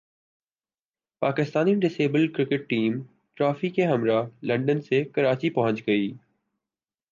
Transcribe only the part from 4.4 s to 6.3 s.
London سے کراچی پہنچ گئی